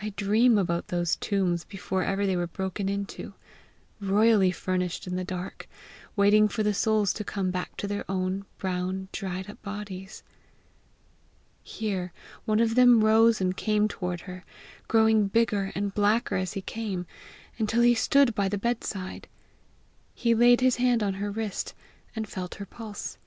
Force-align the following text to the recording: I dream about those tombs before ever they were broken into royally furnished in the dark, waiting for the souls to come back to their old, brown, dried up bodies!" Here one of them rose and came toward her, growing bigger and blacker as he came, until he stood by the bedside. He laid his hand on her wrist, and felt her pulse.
I 0.00 0.10
dream 0.10 0.58
about 0.58 0.86
those 0.86 1.16
tombs 1.16 1.64
before 1.64 2.04
ever 2.04 2.24
they 2.24 2.36
were 2.36 2.46
broken 2.46 2.88
into 2.88 3.34
royally 4.00 4.52
furnished 4.52 5.08
in 5.08 5.16
the 5.16 5.24
dark, 5.24 5.68
waiting 6.14 6.46
for 6.46 6.62
the 6.62 6.72
souls 6.72 7.12
to 7.14 7.24
come 7.24 7.50
back 7.50 7.76
to 7.78 7.88
their 7.88 8.08
old, 8.08 8.44
brown, 8.58 9.08
dried 9.10 9.50
up 9.50 9.60
bodies!" 9.62 10.22
Here 11.64 12.12
one 12.44 12.60
of 12.60 12.76
them 12.76 13.02
rose 13.02 13.40
and 13.40 13.56
came 13.56 13.88
toward 13.88 14.20
her, 14.20 14.44
growing 14.86 15.26
bigger 15.26 15.72
and 15.74 15.92
blacker 15.92 16.36
as 16.36 16.52
he 16.52 16.62
came, 16.62 17.04
until 17.58 17.82
he 17.82 17.96
stood 17.96 18.36
by 18.36 18.48
the 18.48 18.58
bedside. 18.58 19.26
He 20.14 20.32
laid 20.32 20.60
his 20.60 20.76
hand 20.76 21.02
on 21.02 21.14
her 21.14 21.32
wrist, 21.32 21.74
and 22.14 22.28
felt 22.28 22.54
her 22.54 22.66
pulse. 22.66 23.18